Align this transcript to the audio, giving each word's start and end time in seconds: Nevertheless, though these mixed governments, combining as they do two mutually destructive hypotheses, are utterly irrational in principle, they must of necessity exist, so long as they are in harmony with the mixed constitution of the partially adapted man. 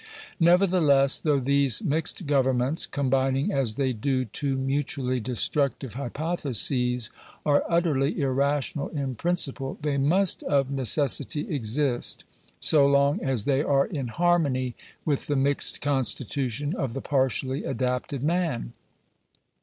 Nevertheless, 0.39 1.19
though 1.19 1.39
these 1.39 1.83
mixed 1.83 2.25
governments, 2.25 2.87
combining 2.87 3.51
as 3.51 3.75
they 3.75 3.93
do 3.93 4.25
two 4.25 4.57
mutually 4.57 5.19
destructive 5.19 5.93
hypotheses, 5.93 7.11
are 7.45 7.63
utterly 7.69 8.19
irrational 8.19 8.87
in 8.87 9.13
principle, 9.13 9.77
they 9.83 9.99
must 9.99 10.41
of 10.41 10.71
necessity 10.71 11.47
exist, 11.53 12.23
so 12.59 12.83
long 12.87 13.21
as 13.21 13.45
they 13.45 13.61
are 13.61 13.85
in 13.85 14.07
harmony 14.07 14.73
with 15.05 15.27
the 15.27 15.35
mixed 15.35 15.81
constitution 15.81 16.75
of 16.75 16.95
the 16.95 17.01
partially 17.01 17.63
adapted 17.63 18.23
man. 18.23 18.73